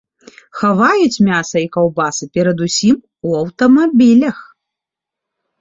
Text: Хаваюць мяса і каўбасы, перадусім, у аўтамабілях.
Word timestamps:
Хаваюць 0.59 1.23
мяса 1.27 1.57
і 1.65 1.67
каўбасы, 1.77 2.23
перадусім, 2.37 2.95
у 3.27 3.37
аўтамабілях. 3.41 4.37